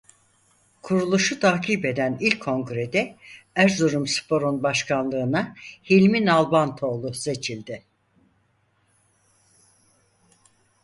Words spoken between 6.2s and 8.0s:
Nalbantoğlu seçildi.